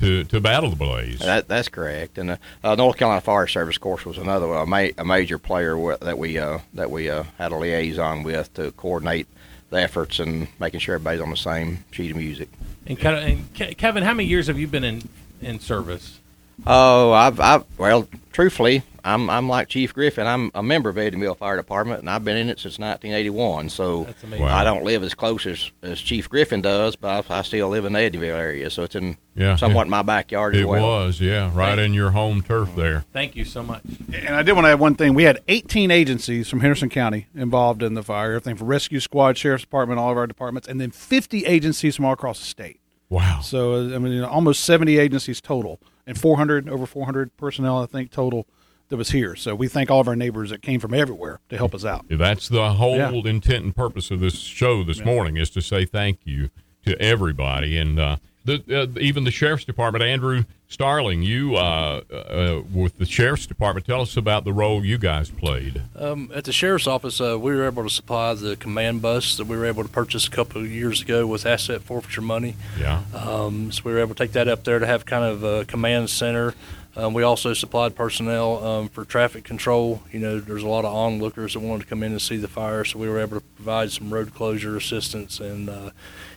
to, 0.00 0.24
to 0.24 0.40
battle 0.40 0.70
the 0.70 0.76
blaze. 0.76 1.20
That, 1.20 1.48
that's 1.48 1.68
correct. 1.70 2.18
And 2.18 2.32
uh, 2.32 2.36
uh, 2.62 2.74
North 2.74 2.98
Carolina 2.98 3.22
Fire 3.22 3.46
Service, 3.46 3.76
of 3.76 3.82
course, 3.82 4.04
was 4.04 4.18
another 4.18 4.52
uh, 4.54 4.66
ma- 4.66 4.88
a 4.98 5.04
major 5.04 5.38
player 5.38 5.72
wi- 5.72 5.98
that 6.02 6.18
we 6.18 6.38
uh, 6.38 6.58
that 6.74 6.90
we 6.90 7.08
uh, 7.08 7.24
had 7.38 7.52
a 7.52 7.56
liaison 7.56 8.22
with 8.24 8.52
to 8.54 8.72
coordinate 8.72 9.26
the 9.70 9.80
efforts 9.80 10.18
and 10.18 10.48
making 10.58 10.80
sure 10.80 10.96
everybody's 10.96 11.20
on 11.20 11.30
the 11.30 11.36
same 11.36 11.84
sheet 11.92 12.10
of 12.10 12.16
music. 12.18 12.48
And, 12.86 12.98
kind 12.98 13.16
of, 13.16 13.24
and 13.24 13.54
Ke- 13.54 13.76
Kevin, 13.78 14.02
how 14.02 14.12
many 14.12 14.28
years 14.28 14.48
have 14.48 14.58
you 14.58 14.66
been 14.66 14.84
in 14.84 15.08
in 15.40 15.60
service? 15.60 16.18
Oh, 16.66 17.12
I've, 17.12 17.40
I've 17.40 17.64
well, 17.78 18.06
truthfully, 18.32 18.82
I'm 19.04 19.28
I'm 19.28 19.48
like 19.48 19.68
Chief 19.68 19.92
Griffin. 19.92 20.26
I'm 20.28 20.52
a 20.54 20.62
member 20.62 20.88
of 20.88 20.94
Edneyville 20.96 21.36
Fire 21.36 21.56
Department, 21.56 22.00
and 22.00 22.08
I've 22.10 22.24
been 22.24 22.36
in 22.36 22.48
it 22.48 22.60
since 22.60 22.78
1981. 22.78 23.68
So 23.70 24.06
Wow. 24.38 24.46
I 24.46 24.62
don't 24.62 24.84
live 24.84 25.02
as 25.02 25.12
close 25.14 25.44
as, 25.46 25.70
as 25.82 26.00
Chief 26.00 26.28
Griffin 26.28 26.60
does, 26.62 26.94
but 26.94 27.28
I, 27.28 27.38
I 27.38 27.42
still 27.42 27.68
live 27.68 27.84
in 27.84 27.94
the 27.94 27.98
Edneyville 27.98 28.36
area, 28.36 28.70
so 28.70 28.84
it's 28.84 28.94
in 28.94 29.16
Yeah. 29.34 29.56
somewhat 29.56 29.88
my 29.88 30.02
backyard 30.02 30.54
as 30.54 30.60
It 30.62 30.68
well. 30.68 30.82
was, 31.06 31.20
yeah, 31.20 31.50
right 31.52 31.78
in 31.78 31.94
your 31.94 32.10
home 32.12 32.42
turf 32.42 32.70
there. 32.76 33.04
Thank 33.12 33.34
you 33.34 33.44
so 33.44 33.62
much. 33.64 33.82
And 34.14 34.36
I 34.36 34.42
did 34.44 34.52
want 34.52 34.66
to 34.66 34.70
add 34.70 34.78
one 34.78 34.94
thing. 34.94 35.14
We 35.14 35.24
had 35.24 35.40
18 35.48 35.90
agencies 35.90 36.48
from 36.48 36.60
Henderson 36.60 36.88
County 36.90 37.26
involved 37.34 37.82
in 37.82 37.94
the 37.94 38.04
fire, 38.04 38.34
everything 38.34 38.54
from 38.56 38.68
rescue 38.68 39.00
squad, 39.00 39.36
sheriff's 39.36 39.64
department, 39.64 39.98
all 39.98 40.12
of 40.12 40.16
our 40.16 40.28
departments, 40.28 40.68
and 40.68 40.80
then 40.80 40.92
50 40.92 41.44
agencies 41.44 41.96
from 41.96 42.04
all 42.04 42.12
across 42.12 42.38
the 42.38 42.46
state. 42.46 42.78
Wow. 43.08 43.40
So 43.42 43.74
I 43.94 43.98
mean, 43.98 44.12
you 44.12 44.20
know, 44.20 44.28
almost 44.28 44.64
70 44.64 44.96
agencies 44.96 45.40
total, 45.40 45.80
and 46.06 46.18
400 46.18 46.68
over 46.68 46.86
400 46.86 47.36
personnel, 47.36 47.82
I 47.82 47.86
think, 47.86 48.10
total 48.10 48.46
that 48.88 48.96
was 48.96 49.10
here. 49.10 49.34
So 49.36 49.54
we 49.54 49.68
thank 49.68 49.90
all 49.90 50.00
of 50.00 50.08
our 50.08 50.16
neighbors 50.16 50.50
that 50.50 50.60
came 50.62 50.78
from 50.80 50.92
everywhere 50.92 51.40
to 51.48 51.56
help 51.56 51.74
us 51.74 51.84
out. 51.84 52.04
That's 52.10 52.48
the 52.48 52.74
whole 52.74 52.96
Yeah. 52.96 53.10
intent 53.24 53.64
and 53.64 53.74
purpose 53.74 54.10
of 54.10 54.20
this 54.20 54.38
show 54.40 54.82
this 54.84 55.04
morning 55.04 55.36
is 55.38 55.48
to 55.50 55.62
say 55.62 55.84
thank 55.84 56.18
you 56.24 56.50
to 56.84 57.00
everybody 57.00 57.78
and 57.78 57.98
uh, 57.98 58.16
the, 58.44 58.62
uh, 58.70 58.98
even 58.98 59.24
the 59.24 59.30
sheriff's 59.30 59.64
department. 59.64 60.04
Andrew 60.04 60.44
Starling, 60.68 61.22
you 61.22 61.56
uh, 61.56 62.00
uh, 62.10 62.62
with 62.72 62.96
the 62.96 63.04
sheriff's 63.04 63.46
department, 63.46 63.86
tell 63.86 64.00
us 64.00 64.16
about 64.16 64.44
the 64.44 64.52
role 64.54 64.82
you 64.82 64.96
guys 64.96 65.28
played. 65.28 65.82
Um, 65.94 66.30
at 66.34 66.44
the 66.44 66.52
sheriff's 66.52 66.86
office, 66.86 67.20
uh, 67.20 67.38
we 67.38 67.54
were 67.54 67.66
able 67.66 67.82
to 67.82 67.90
supply 67.90 68.32
the 68.32 68.56
command 68.56 69.02
bus 69.02 69.36
that 69.36 69.46
we 69.46 69.56
were 69.56 69.66
able 69.66 69.82
to 69.82 69.88
purchase 69.90 70.26
a 70.26 70.30
couple 70.30 70.62
of 70.62 70.70
years 70.70 71.02
ago 71.02 71.26
with 71.26 71.44
asset 71.44 71.82
forfeiture 71.82 72.22
money. 72.22 72.56
Yeah. 72.80 73.02
Um, 73.14 73.70
so 73.70 73.82
we 73.84 73.92
were 73.92 73.98
able 73.98 74.14
to 74.14 74.24
take 74.24 74.32
that 74.32 74.48
up 74.48 74.64
there 74.64 74.78
to 74.78 74.86
have 74.86 75.04
kind 75.04 75.24
of 75.24 75.44
a 75.44 75.66
command 75.66 76.08
center. 76.08 76.54
Um, 76.94 77.14
we 77.14 77.22
also 77.22 77.54
supplied 77.54 77.94
personnel 77.94 78.62
um, 78.64 78.88
for 78.88 79.04
traffic 79.04 79.44
control. 79.44 80.02
You 80.12 80.18
know, 80.18 80.40
there's 80.40 80.62
a 80.62 80.68
lot 80.68 80.84
of 80.84 80.94
onlookers 80.94 81.54
that 81.54 81.60
wanted 81.60 81.84
to 81.84 81.88
come 81.88 82.02
in 82.02 82.12
and 82.12 82.20
see 82.20 82.36
the 82.36 82.48
fire, 82.48 82.84
so 82.84 82.98
we 82.98 83.08
were 83.08 83.18
able 83.18 83.40
to 83.40 83.46
provide 83.56 83.90
some 83.92 84.12
road 84.12 84.34
closure 84.34 84.76
assistance 84.76 85.40
and 85.40 85.70
uh, 85.70 85.90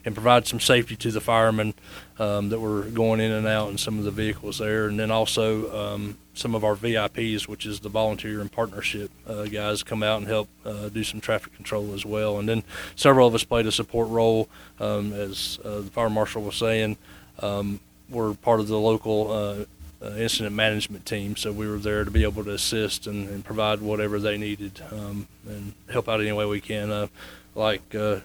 and 0.06 0.16
provide 0.16 0.48
some 0.48 0.60
safety 0.60 0.96
to 0.96 1.12
the 1.12 1.20
firemen 1.20 1.74
um, 2.20 2.50
that 2.50 2.60
were 2.60 2.84
going 2.84 3.20
in 3.20 3.32
and 3.32 3.48
out 3.48 3.70
in 3.70 3.78
some 3.78 4.00
of 4.00 4.06
the 4.06 4.12
vehicles 4.12 4.60
there, 4.60 4.88
and 4.88 4.98
then 4.98 5.12
also 5.12 5.94
um, 5.94 6.18
some 6.34 6.56
of 6.56 6.64
our 6.64 6.76
VIPs, 6.76 7.50
which 7.50 7.66
is 7.66 7.82
the 7.82 7.90
volunteer 7.90 8.40
and 8.40 8.52
partnership 8.52 9.12
uh, 9.28 9.46
guys, 9.46 9.84
come 9.84 10.04
out 10.04 10.20
and 10.20 10.28
help 10.28 10.48
uh, 10.66 10.88
do 10.88 11.04
some 11.04 11.20
traffic 11.20 11.54
control 11.56 11.94
as 11.94 12.06
well. 12.06 12.40
And 12.40 12.48
then 12.48 12.64
several 12.96 13.28
of 13.28 13.36
us 13.36 13.44
played 13.44 13.66
a 13.66 13.72
support 13.74 14.08
role, 14.08 14.48
um, 14.80 15.12
as 15.12 15.60
uh, 15.66 15.82
the 15.82 15.92
fire 15.92 16.10
marshal 16.10 16.44
was 16.44 16.56
saying. 16.56 16.98
Um, 17.40 17.82
we're 18.10 18.34
part 18.36 18.60
of 18.60 18.68
the 18.68 18.80
local 18.80 19.32
uh, 19.32 19.66
incident 20.18 20.56
management 20.56 21.06
team. 21.06 21.36
So 21.36 21.52
we 21.52 21.68
were 21.68 21.78
there 21.78 22.04
to 22.04 22.12
be 22.12 22.24
able 22.24 22.44
to 22.44 22.52
assist 22.52 23.08
and, 23.08 23.30
and 23.30 23.44
provide 23.44 23.82
whatever 23.82 24.20
they 24.20 24.38
needed 24.38 24.82
um, 24.92 25.28
and 25.48 25.74
help 25.90 26.10
out 26.10 26.22
any 26.22 26.32
way 26.32 26.46
we 26.46 26.62
can. 26.62 26.92
Uh, 26.92 27.08
like 27.56 27.96
uh, 27.96 28.20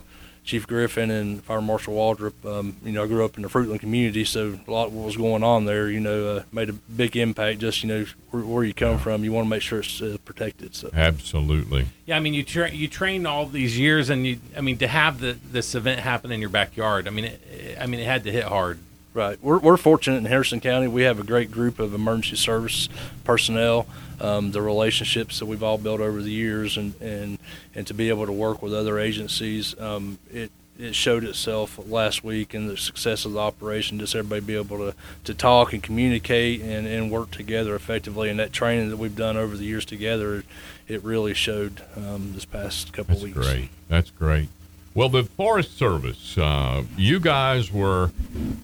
Chief 0.44 0.66
Griffin 0.66 1.10
and 1.10 1.44
Fire 1.44 1.60
Marshal 1.60 1.94
Waldrop, 1.94 2.44
um, 2.44 2.76
you 2.82 2.92
know, 2.92 3.04
I 3.04 3.06
grew 3.06 3.25
up 3.25 3.37
in 3.37 3.42
the 3.42 3.49
Fruitland 3.49 3.80
community, 3.80 4.25
so 4.25 4.58
a 4.66 4.70
lot 4.70 4.88
of 4.88 4.94
what 4.94 5.04
was 5.04 5.16
going 5.16 5.44
on 5.44 5.64
there, 5.64 5.88
you 5.88 6.00
know, 6.00 6.37
uh, 6.37 6.42
made 6.50 6.70
a 6.70 6.72
big 6.72 7.16
impact. 7.16 7.60
Just 7.60 7.84
you 7.84 7.88
know, 7.88 8.06
where, 8.30 8.42
where 8.42 8.64
you 8.64 8.75
come 8.75 8.99
from, 8.99 9.22
you 9.22 9.32
want 9.32 9.46
to 9.46 9.50
make 9.50 9.62
sure 9.62 9.80
it's 9.80 10.00
uh, 10.02 10.16
protected. 10.25 10.75
So 10.75 10.90
Absolutely. 10.92 11.87
Yeah, 12.06 12.16
I 12.16 12.20
mean, 12.20 12.34
you 12.34 12.42
tra- 12.42 12.72
you 12.72 12.88
trained 12.88 13.26
all 13.26 13.46
these 13.46 13.78
years, 13.78 14.10
and 14.10 14.26
you, 14.26 14.40
I 14.56 14.60
mean, 14.60 14.78
to 14.78 14.88
have 14.88 15.20
the 15.20 15.37
this 15.52 15.75
event 15.75 16.00
happen 16.00 16.32
in 16.32 16.40
your 16.40 16.50
backyard, 16.50 17.06
I 17.06 17.10
mean, 17.10 17.26
it, 17.26 17.78
I 17.80 17.87
mean, 17.87 18.00
it 18.00 18.06
had 18.06 18.25
to 18.25 18.32
hit 18.32 18.44
hard. 18.44 18.78
Right. 19.12 19.42
We're, 19.42 19.58
we're 19.58 19.76
fortunate 19.76 20.18
in 20.18 20.24
Henderson 20.24 20.60
County. 20.60 20.86
We 20.86 21.02
have 21.02 21.18
a 21.18 21.24
great 21.24 21.50
group 21.50 21.80
of 21.80 21.94
emergency 21.94 22.36
service 22.36 22.88
personnel. 23.24 23.86
Um, 24.20 24.52
the 24.52 24.62
relationships 24.62 25.38
that 25.38 25.46
we've 25.46 25.62
all 25.62 25.78
built 25.78 26.00
over 26.00 26.22
the 26.22 26.30
years, 26.30 26.76
and, 26.76 26.94
and, 27.00 27.38
and 27.74 27.86
to 27.86 27.94
be 27.94 28.08
able 28.10 28.26
to 28.26 28.32
work 28.32 28.62
with 28.62 28.74
other 28.74 28.98
agencies, 28.98 29.78
um, 29.80 30.18
it 30.32 30.52
it 30.80 30.94
showed 30.94 31.24
itself 31.24 31.78
last 31.88 32.24
week 32.24 32.54
in 32.54 32.66
the 32.66 32.76
success 32.76 33.24
of 33.24 33.32
the 33.32 33.38
operation. 33.38 33.98
Just 33.98 34.14
everybody 34.14 34.40
be 34.40 34.56
able 34.56 34.78
to, 34.78 34.94
to 35.24 35.34
talk 35.34 35.72
and 35.74 35.82
communicate 35.82 36.62
and, 36.62 36.86
and 36.86 37.10
work 37.10 37.30
together 37.30 37.74
effectively. 37.74 38.30
And 38.30 38.38
that 38.38 38.52
training 38.52 38.88
that 38.88 38.96
we've 38.96 39.14
done 39.14 39.36
over 39.36 39.56
the 39.56 39.64
years 39.64 39.84
together, 39.84 40.42
it 40.88 41.04
really 41.04 41.34
showed 41.34 41.82
um, 41.96 42.32
this 42.32 42.46
past 42.46 42.92
couple 42.92 43.14
That's 43.16 43.24
weeks. 43.24 43.36
great. 43.36 43.68
That's 43.88 44.10
great. 44.10 44.48
Well, 44.92 45.09
the 45.09 45.23
Forest 45.23 45.78
Service, 45.78 46.37
uh, 46.37 46.82
you 46.97 47.20
guys 47.20 47.73
were 47.73 48.11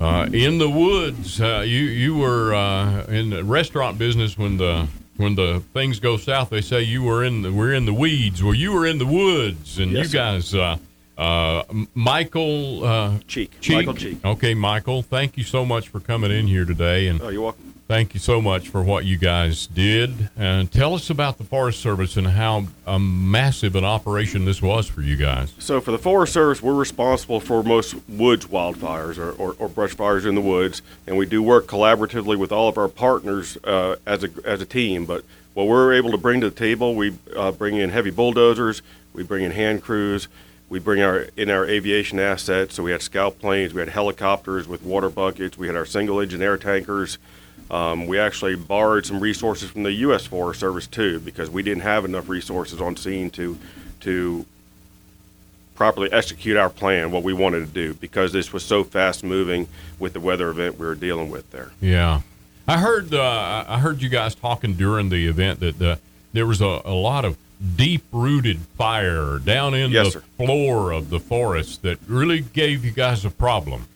uh, 0.00 0.28
in 0.32 0.58
the 0.58 0.68
woods. 0.68 1.40
Uh, 1.40 1.62
you 1.64 1.82
you 1.84 2.16
were 2.16 2.52
uh, 2.52 3.04
in 3.04 3.30
the 3.30 3.44
restaurant 3.44 3.96
business 3.96 4.36
when 4.36 4.56
the 4.56 4.88
when 5.18 5.36
the 5.36 5.62
things 5.72 6.00
go 6.00 6.16
south. 6.16 6.50
They 6.50 6.62
say 6.62 6.82
you 6.82 7.04
were 7.04 7.22
in 7.22 7.42
the 7.42 7.52
we're 7.52 7.74
in 7.74 7.86
the 7.86 7.94
weeds. 7.94 8.42
Well, 8.42 8.54
you 8.54 8.72
were 8.72 8.86
in 8.86 8.98
the 8.98 9.06
woods, 9.06 9.78
and 9.78 9.92
Yes, 9.92 10.12
you 10.12 10.18
guys. 10.18 10.52
Uh, 10.54 10.78
uh, 11.16 11.62
Michael 11.94 12.84
uh, 12.84 13.18
Cheek. 13.26 13.52
Michael 13.70 13.94
Cheek. 13.94 14.18
Okay, 14.24 14.52
Michael. 14.52 15.02
Thank 15.02 15.38
you 15.38 15.44
so 15.44 15.64
much 15.64 15.88
for 15.88 16.00
coming 16.00 16.30
in 16.32 16.46
here 16.48 16.64
today, 16.64 17.06
and 17.06 17.22
Oh, 17.22 17.28
you're 17.28 17.42
welcome. 17.42 17.65
Thank 17.88 18.14
you 18.14 18.20
so 18.20 18.42
much 18.42 18.68
for 18.68 18.82
what 18.82 19.04
you 19.04 19.16
guys 19.16 19.68
did. 19.68 20.28
And 20.36 20.72
tell 20.72 20.94
us 20.94 21.08
about 21.08 21.38
the 21.38 21.44
Forest 21.44 21.78
Service 21.78 22.16
and 22.16 22.26
how 22.26 22.66
um, 22.84 23.30
massive 23.30 23.76
an 23.76 23.84
operation 23.84 24.44
this 24.44 24.60
was 24.60 24.88
for 24.88 25.02
you 25.02 25.14
guys. 25.14 25.52
So, 25.60 25.80
for 25.80 25.92
the 25.92 25.98
Forest 25.98 26.32
Service, 26.32 26.60
we're 26.60 26.74
responsible 26.74 27.38
for 27.38 27.62
most 27.62 27.94
woods 28.08 28.46
wildfires 28.46 29.18
or, 29.18 29.30
or, 29.32 29.54
or 29.60 29.68
brush 29.68 29.94
fires 29.94 30.24
in 30.24 30.34
the 30.34 30.40
woods, 30.40 30.82
and 31.06 31.16
we 31.16 31.26
do 31.26 31.40
work 31.44 31.68
collaboratively 31.68 32.36
with 32.36 32.50
all 32.50 32.68
of 32.68 32.76
our 32.76 32.88
partners 32.88 33.56
uh, 33.62 33.94
as 34.04 34.24
a 34.24 34.30
as 34.44 34.60
a 34.60 34.66
team. 34.66 35.04
But 35.04 35.24
what 35.54 35.68
we're 35.68 35.94
able 35.94 36.10
to 36.10 36.18
bring 36.18 36.40
to 36.40 36.50
the 36.50 36.56
table, 36.56 36.96
we 36.96 37.16
uh, 37.36 37.52
bring 37.52 37.76
in 37.76 37.90
heavy 37.90 38.10
bulldozers, 38.10 38.82
we 39.12 39.22
bring 39.22 39.44
in 39.44 39.52
hand 39.52 39.84
crews, 39.84 40.26
we 40.68 40.80
bring 40.80 41.02
our 41.02 41.28
in 41.36 41.50
our 41.50 41.64
aviation 41.64 42.18
assets. 42.18 42.74
So 42.74 42.82
we 42.82 42.90
had 42.90 43.00
scout 43.00 43.38
planes, 43.38 43.72
we 43.72 43.78
had 43.78 43.90
helicopters 43.90 44.66
with 44.66 44.82
water 44.82 45.08
buckets, 45.08 45.56
we 45.56 45.68
had 45.68 45.76
our 45.76 45.86
single 45.86 46.18
engine 46.18 46.42
air 46.42 46.56
tankers. 46.56 47.18
Um, 47.70 48.06
we 48.06 48.18
actually 48.18 48.54
borrowed 48.56 49.04
some 49.06 49.18
resources 49.20 49.70
from 49.70 49.82
the 49.82 49.92
U.S. 49.92 50.26
Forest 50.26 50.60
Service 50.60 50.86
too, 50.86 51.18
because 51.20 51.50
we 51.50 51.62
didn't 51.62 51.82
have 51.82 52.04
enough 52.04 52.28
resources 52.28 52.80
on 52.80 52.96
scene 52.96 53.30
to 53.30 53.58
to 54.00 54.46
properly 55.74 56.10
execute 56.12 56.56
our 56.56 56.70
plan, 56.70 57.10
what 57.10 57.22
we 57.22 57.32
wanted 57.32 57.60
to 57.60 57.72
do, 57.72 57.94
because 57.94 58.32
this 58.32 58.52
was 58.52 58.64
so 58.64 58.82
fast 58.84 59.22
moving 59.22 59.68
with 59.98 60.12
the 60.14 60.20
weather 60.20 60.48
event 60.48 60.78
we 60.78 60.86
were 60.86 60.94
dealing 60.94 61.30
with 61.30 61.50
there. 61.50 61.70
Yeah, 61.80 62.22
I 62.68 62.78
heard 62.78 63.12
uh, 63.12 63.64
I 63.66 63.78
heard 63.80 64.00
you 64.00 64.08
guys 64.08 64.34
talking 64.34 64.74
during 64.74 65.08
the 65.08 65.26
event 65.26 65.60
that 65.60 65.82
uh, 65.82 65.96
there 66.32 66.46
was 66.46 66.60
a, 66.60 66.80
a 66.84 66.94
lot 66.94 67.24
of 67.24 67.36
deep 67.76 68.04
rooted 68.12 68.58
fire 68.78 69.38
down 69.38 69.74
in 69.74 69.90
Yes, 69.90 70.06
the 70.06 70.10
sir. 70.20 70.22
floor 70.36 70.92
of 70.92 71.10
the 71.10 71.18
forest 71.18 71.82
that 71.82 71.98
really 72.06 72.40
gave 72.40 72.84
you 72.84 72.90
guys 72.90 73.24
a 73.24 73.30
problem. 73.30 73.86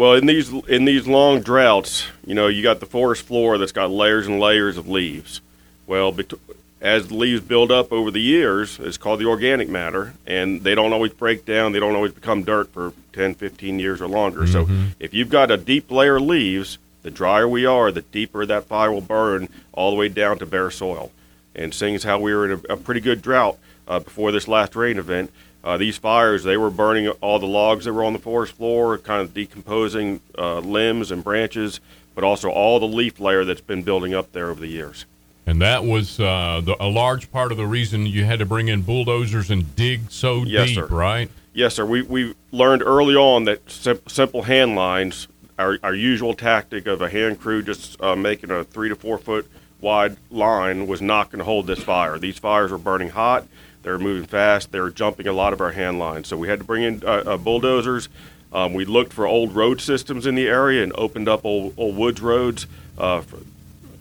Well, 0.00 0.14
in 0.14 0.24
these 0.24 0.50
in 0.66 0.86
these 0.86 1.06
long 1.06 1.42
droughts, 1.42 2.06
you 2.24 2.34
know, 2.34 2.46
you 2.46 2.62
got 2.62 2.80
the 2.80 2.86
forest 2.86 3.26
floor 3.26 3.58
that's 3.58 3.70
got 3.70 3.90
layers 3.90 4.26
and 4.26 4.40
layers 4.40 4.78
of 4.78 4.88
leaves. 4.88 5.42
Well, 5.86 6.10
bet- 6.10 6.32
as 6.80 7.08
the 7.08 7.14
leaves 7.14 7.42
build 7.42 7.70
up 7.70 7.92
over 7.92 8.10
the 8.10 8.22
years, 8.22 8.78
it's 8.80 8.96
called 8.96 9.20
the 9.20 9.26
organic 9.26 9.68
matter, 9.68 10.14
and 10.26 10.62
they 10.62 10.74
don't 10.74 10.94
always 10.94 11.12
break 11.12 11.44
down. 11.44 11.72
They 11.72 11.80
don't 11.80 11.94
always 11.94 12.12
become 12.12 12.44
dirt 12.44 12.72
for 12.72 12.94
10, 13.12 13.34
15 13.34 13.78
years 13.78 14.00
or 14.00 14.08
longer. 14.08 14.46
So, 14.46 14.66
if 14.98 15.12
you've 15.12 15.28
got 15.28 15.50
a 15.50 15.58
deep 15.58 15.90
layer 15.90 16.16
of 16.16 16.22
leaves, 16.22 16.78
the 17.02 17.10
drier 17.10 17.46
we 17.46 17.66
are, 17.66 17.92
the 17.92 18.00
deeper 18.00 18.46
that 18.46 18.64
fire 18.64 18.90
will 18.90 19.02
burn 19.02 19.50
all 19.72 19.90
the 19.90 19.98
way 19.98 20.08
down 20.08 20.38
to 20.38 20.46
bare 20.46 20.70
soil. 20.70 21.12
And 21.54 21.74
seeing 21.74 21.94
as 21.94 22.04
how 22.04 22.18
we 22.18 22.34
were 22.34 22.50
in 22.50 22.62
a, 22.70 22.72
a 22.72 22.76
pretty 22.78 23.02
good 23.02 23.20
drought 23.20 23.58
uh, 23.86 23.98
before 24.00 24.32
this 24.32 24.48
last 24.48 24.74
rain 24.74 24.96
event, 24.96 25.30
uh, 25.62 25.76
these 25.76 25.96
fires 25.98 26.44
they 26.44 26.56
were 26.56 26.70
burning 26.70 27.08
all 27.08 27.38
the 27.38 27.46
logs 27.46 27.84
that 27.84 27.92
were 27.92 28.04
on 28.04 28.12
the 28.12 28.18
forest 28.18 28.52
floor, 28.54 28.98
kind 28.98 29.20
of 29.22 29.34
decomposing 29.34 30.20
uh, 30.38 30.58
limbs 30.60 31.10
and 31.10 31.22
branches, 31.22 31.80
but 32.14 32.24
also 32.24 32.48
all 32.50 32.80
the 32.80 32.86
leaf 32.88 33.20
layer 33.20 33.44
that's 33.44 33.60
been 33.60 33.82
building 33.82 34.14
up 34.14 34.32
there 34.32 34.48
over 34.50 34.60
the 34.60 34.66
years. 34.68 35.04
And 35.46 35.60
that 35.62 35.84
was 35.84 36.20
uh, 36.20 36.60
the, 36.64 36.76
a 36.78 36.86
large 36.88 37.32
part 37.32 37.50
of 37.50 37.58
the 37.58 37.66
reason 37.66 38.06
you 38.06 38.24
had 38.24 38.38
to 38.38 38.46
bring 38.46 38.68
in 38.68 38.82
bulldozers 38.82 39.50
and 39.50 39.74
dig 39.74 40.10
so 40.10 40.44
Yes, 40.44 40.68
deep, 40.68 40.74
sir. 40.76 40.86
right? 40.86 41.30
Yes, 41.52 41.74
sir. 41.74 41.84
We 41.84 42.02
we 42.02 42.34
learned 42.52 42.82
early 42.82 43.16
on 43.16 43.44
that 43.44 43.68
sim- 43.68 44.00
simple 44.06 44.42
hand 44.42 44.76
lines, 44.76 45.26
our, 45.58 45.78
our 45.82 45.94
usual 45.94 46.34
tactic 46.34 46.86
of 46.86 47.02
a 47.02 47.10
hand 47.10 47.40
crew 47.40 47.62
just 47.62 48.00
uh, 48.00 48.14
making 48.14 48.50
a 48.50 48.62
three 48.64 48.88
to 48.88 48.94
four 48.96 49.18
foot 49.18 49.50
wide 49.80 50.16
line 50.30 50.86
was 50.86 51.02
not 51.02 51.30
going 51.30 51.38
to 51.40 51.44
hold 51.44 51.66
this 51.66 51.82
fire. 51.82 52.18
These 52.18 52.38
fires 52.38 52.70
were 52.70 52.78
burning 52.78 53.10
hot. 53.10 53.46
They 53.82 53.90
were 53.90 53.98
moving 53.98 54.26
fast. 54.26 54.72
They 54.72 54.80
were 54.80 54.90
jumping 54.90 55.26
a 55.26 55.32
lot 55.32 55.52
of 55.52 55.60
our 55.60 55.72
hand 55.72 55.98
lines. 55.98 56.28
So 56.28 56.36
we 56.36 56.48
had 56.48 56.58
to 56.58 56.64
bring 56.64 56.82
in 56.82 57.02
uh, 57.04 57.22
uh, 57.26 57.36
bulldozers. 57.36 58.08
Um, 58.52 58.74
we 58.74 58.84
looked 58.84 59.12
for 59.12 59.26
old 59.26 59.54
road 59.54 59.80
systems 59.80 60.26
in 60.26 60.34
the 60.34 60.48
area 60.48 60.82
and 60.82 60.92
opened 60.94 61.28
up 61.28 61.44
old, 61.44 61.74
old 61.76 61.96
woods 61.96 62.20
roads 62.20 62.66
uh, 62.98 63.20
for, 63.20 63.38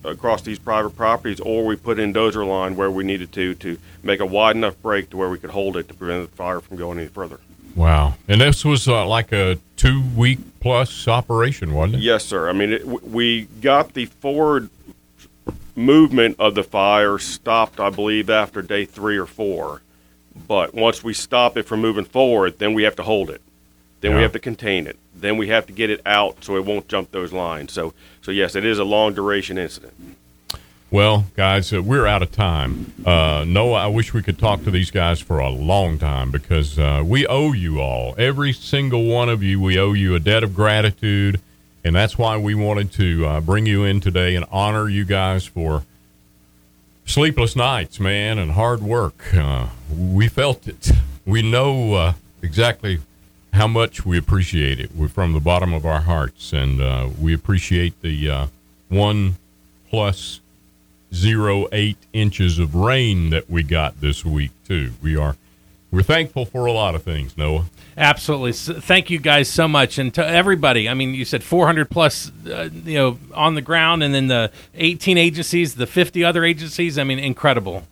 across 0.03 0.41
these 0.41 0.59
private 0.59 0.91
properties, 0.91 1.39
or 1.39 1.65
we 1.65 1.75
put 1.75 1.99
in 1.99 2.13
dozer 2.13 2.47
line 2.47 2.75
where 2.75 2.89
we 2.89 3.03
needed 3.03 3.31
to 3.33 3.53
to 3.55 3.77
make 4.01 4.19
a 4.19 4.25
wide 4.25 4.55
enough 4.55 4.81
break 4.81 5.09
to 5.11 5.17
where 5.17 5.29
we 5.29 5.37
could 5.37 5.51
hold 5.51 5.77
it 5.77 5.87
to 5.87 5.93
prevent 5.93 6.29
the 6.29 6.35
fire 6.35 6.59
from 6.59 6.77
going 6.77 6.97
any 6.97 7.07
further. 7.07 7.39
Wow. 7.75 8.15
And 8.27 8.41
this 8.41 8.65
was 8.65 8.87
uh, 8.87 9.05
like 9.05 9.31
a 9.31 9.57
two 9.77 10.01
week 10.15 10.39
plus 10.59 11.07
operation, 11.07 11.73
wasn't 11.73 11.95
it? 11.95 12.01
Yes, 12.01 12.25
sir. 12.25 12.49
I 12.49 12.53
mean, 12.53 12.73
it, 12.73 12.85
we 12.85 13.43
got 13.61 13.93
the 13.93 14.05
forward 14.05 14.69
movement 15.79 16.35
of 16.39 16.55
the 16.55 16.63
fire 16.63 17.17
stopped, 17.17 17.79
I 17.79 17.89
believe, 17.89 18.29
after 18.29 18.61
day 18.61 18.85
three 18.85 19.17
or 19.17 19.25
four. 19.25 19.81
But 20.47 20.73
once 20.73 21.03
we 21.03 21.13
stop 21.13 21.57
it 21.57 21.63
from 21.63 21.81
moving 21.81 22.05
forward, 22.05 22.59
then 22.59 22.73
we 22.73 22.83
have 22.83 22.95
to 22.97 23.03
hold 23.03 23.29
it. 23.29 23.41
Then 24.01 24.15
we 24.15 24.21
have 24.21 24.31
to 24.31 24.39
contain 24.39 24.87
it. 24.87 24.97
Then 25.13 25.35
we 25.35 25.49
have 25.49 25.65
to 25.65 25.73
get 25.73 25.89
it 25.89 26.01
out 26.05 26.43
so 26.43 26.55
it 26.55 26.63
won't 26.63 26.87
jump 26.87 27.11
those 27.11 27.33
lines. 27.33 27.73
So, 27.73 27.93
so 28.21 28.31
yes, 28.31 28.55
it 28.55 28.63
is 28.63 28.79
a 28.79 28.85
long 28.85 29.13
duration 29.13 29.57
incident. 29.57 29.93
Well, 30.91 31.25
guys, 31.35 31.71
uh, 31.73 31.83
we're 31.83 32.07
out 32.07 32.23
of 32.23 32.31
time. 32.31 32.93
Uh, 33.05 33.43
Noah, 33.45 33.83
I 33.83 33.87
wish 33.87 34.13
we 34.13 34.23
could 34.23 34.39
talk 34.39 34.63
to 34.63 34.71
these 34.71 34.89
guys 34.89 35.19
for 35.19 35.39
a 35.39 35.49
long 35.49 35.99
time 35.99 36.31
because 36.31 36.79
uh, 36.79 37.03
we 37.05 37.27
owe 37.27 37.51
you 37.51 37.79
all, 37.79 38.15
every 38.17 38.53
single 38.53 39.03
one 39.03 39.29
of 39.29 39.43
you, 39.43 39.59
we 39.59 39.77
owe 39.77 39.93
you 39.93 40.15
a 40.15 40.19
debt 40.19 40.43
of 40.43 40.55
gratitude. 40.55 41.41
And 41.83 41.95
that's 41.95 42.17
why 42.17 42.37
we 42.37 42.55
wanted 42.55 42.91
to 42.93 43.25
uh, 43.25 43.41
bring 43.41 43.65
you 43.65 43.83
in 43.83 44.01
today 44.01 44.35
and 44.35 44.45
honor 44.51 44.89
you 44.89 45.05
guys 45.05 45.45
for 45.45 45.83
sleepless 47.05 47.55
nights, 47.55 47.99
man, 47.99 48.37
and 48.37 48.51
hard 48.51 48.81
work. 48.81 49.33
Uh, 49.33 49.67
we 49.97 50.27
felt 50.27 50.67
it. 50.67 50.91
We 51.25 51.41
know 51.41 51.93
uh, 51.93 52.13
exactly 52.41 52.99
how 53.53 53.67
much 53.67 54.05
we 54.05 54.17
appreciate 54.17 54.79
it. 54.79 54.95
We're 54.95 55.07
from 55.07 55.33
the 55.33 55.39
bottom 55.39 55.73
of 55.73 55.85
our 55.85 56.01
hearts, 56.01 56.53
and 56.53 56.81
uh, 56.81 57.09
we 57.19 57.33
appreciate 57.33 57.99
the 58.01 58.29
uh, 58.29 58.47
one 58.89 59.37
plus 59.89 60.39
zero 61.13 61.67
eight 61.71 61.97
inches 62.13 62.59
of 62.59 62.75
rain 62.75 63.31
that 63.31 63.49
we 63.49 63.63
got 63.63 63.99
this 64.01 64.23
week 64.23 64.51
too. 64.67 64.93
We 65.01 65.15
are 65.15 65.35
we're 65.91 66.03
thankful 66.03 66.45
for 66.45 66.65
a 66.65 66.71
lot 66.71 66.95
of 66.95 67.03
things, 67.03 67.37
Noah. 67.37 67.65
Absolutely. 67.97 68.51
S 68.51 68.69
thank 68.79 69.09
you 69.09 69.19
guys 69.19 69.49
so 69.49 69.67
much, 69.67 69.97
and 69.97 70.13
to 70.13 70.25
everybody. 70.25 70.87
I 70.87 70.93
mean, 70.93 71.13
you 71.13 71.25
said 71.25 71.43
400 71.43 71.89
plus, 71.89 72.31
uh, 72.47 72.69
you 72.85 72.97
know, 72.97 73.19
on 73.33 73.55
the 73.55 73.61
ground, 73.61 74.03
and 74.03 74.13
then 74.13 74.27
the 74.27 74.51
18 74.75 75.17
agencies, 75.17 75.75
the 75.75 75.87
50 75.87 76.23
other 76.23 76.45
agencies. 76.45 76.97
I 76.97 77.03
mean, 77.03 77.19
incredible. 77.19 77.83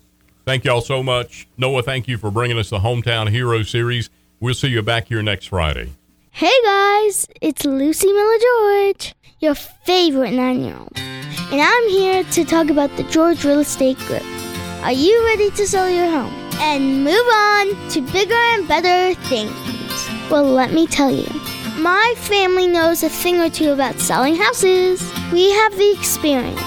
Thank 0.46 0.64
y'all 0.64 0.82
so 0.82 1.04
much, 1.04 1.48
Noah. 1.58 1.84
Thank 1.84 2.08
you 2.08 2.18
for 2.18 2.32
bringing 2.32 2.58
us 2.58 2.70
the 2.70 2.80
hometown 2.80 3.30
hero 3.30 3.64
series. 3.64 4.10
We'll 4.40 4.54
see 4.54 4.70
you 4.70 4.82
back 4.82 5.08
here 5.08 5.22
next 5.22 5.48
Friday. 5.48 5.92
Hey 6.32 6.54
guys, 6.64 7.28
it's 7.42 7.66
Lucy 7.66 8.14
Miller 8.14 8.38
George, 8.40 9.16
your 9.40 9.56
favorite 9.56 10.32
nine 10.32 10.62
year 10.62 10.78
old. 10.78 10.94
And 10.96 11.60
I'm 11.60 11.90
here 11.90 12.24
to 12.24 12.46
talk 12.46 12.70
about 12.70 12.96
the 12.96 13.04
George 13.04 13.44
Real 13.44 13.60
Estate 13.60 13.98
Group. 14.00 14.24
Are 14.84 14.92
you 14.92 15.26
ready 15.26 15.50
to 15.50 15.66
sell 15.66 15.90
your 15.90 16.10
home 16.10 16.47
and 16.60 17.04
move 17.04 17.28
on 17.34 17.90
to 17.90 18.02
bigger 18.02 18.34
and 18.34 18.68
better 18.68 19.20
things? 19.28 19.54
Well, 20.30 20.46
let 20.46 20.74
me 20.74 20.88
tell 20.88 21.12
you. 21.12 21.28
My 21.80 22.14
family 22.18 22.68
knows 22.68 23.04
a 23.04 23.10
thing 23.10 23.40
or 23.40 23.50
two 23.50 23.72
about 23.72 24.00
selling 24.00 24.36
houses. 24.36 25.02
We 25.32 25.52
have 25.52 25.78
the 25.78 25.92
experience 25.92 26.60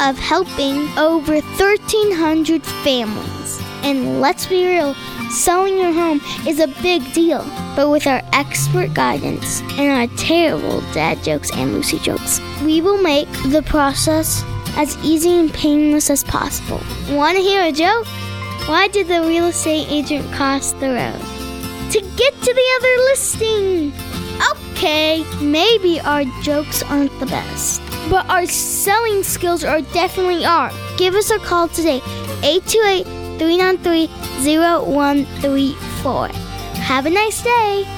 of 0.00 0.18
helping 0.18 0.88
over 0.98 1.34
1,300 1.34 2.62
families. 2.62 3.60
And 3.82 4.20
let's 4.20 4.46
be 4.46 4.66
real, 4.66 4.94
selling 5.30 5.78
your 5.78 5.92
home 5.92 6.20
is 6.46 6.60
a 6.60 6.68
big 6.82 7.12
deal. 7.12 7.44
But 7.74 7.90
with 7.90 8.06
our 8.06 8.22
expert 8.32 8.92
guidance 8.92 9.62
and 9.78 10.10
our 10.10 10.16
terrible 10.18 10.80
dad 10.92 11.22
jokes 11.24 11.50
and 11.52 11.72
Lucy 11.72 11.98
jokes, 11.98 12.40
we 12.62 12.80
will 12.80 13.00
make 13.00 13.30
the 13.46 13.62
process 13.62 14.44
as 14.76 14.96
easy 15.04 15.30
and 15.30 15.52
painless 15.52 16.10
as 16.10 16.24
possible. 16.24 16.80
Want 17.10 17.36
to 17.36 17.42
hear 17.42 17.62
a 17.62 17.72
joke? 17.72 18.06
Why 18.68 18.86
did 18.88 19.08
the 19.08 19.22
real 19.22 19.46
estate 19.46 19.86
agent 19.88 20.30
cross 20.34 20.72
the 20.72 20.90
road? 20.90 21.20
To 21.92 22.00
get 22.16 22.34
to 22.34 22.52
the 22.52 22.68
other 22.76 22.96
listing. 23.08 23.94
Okay, 24.52 25.24
maybe 25.40 25.98
our 26.00 26.24
jokes 26.42 26.82
aren't 26.82 27.18
the 27.18 27.24
best, 27.24 27.80
but 28.10 28.28
our 28.28 28.44
selling 28.44 29.22
skills 29.22 29.64
are 29.64 29.80
definitely 29.80 30.44
are. 30.44 30.70
Give 30.98 31.14
us 31.14 31.30
a 31.30 31.38
call 31.38 31.68
today, 31.68 32.02
828 32.44 33.04
393 33.38 34.06
0134. 34.58 36.28
Have 36.28 37.06
a 37.06 37.10
nice 37.10 37.42
day. 37.42 37.97